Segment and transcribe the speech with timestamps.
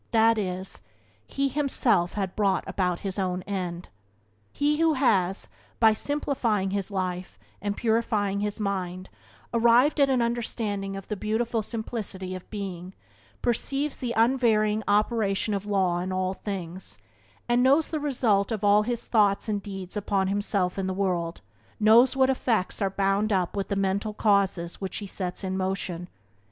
[0.09, 0.81] That is,
[1.27, 3.89] he himself had brought about his own end.
[4.51, 5.47] He who has,
[5.79, 9.11] by simplifying his life and purifying his mind,
[9.53, 12.95] arrived at an understanding of the beautiful simplicity of being,
[13.43, 16.97] perceives the unvarying operation of law in all things,
[17.47, 21.41] and knows the result of all his thoughts and deeds upon himself and the world—
[21.89, 26.09] knows what effects are bound up with the mental causes which he sets in motion.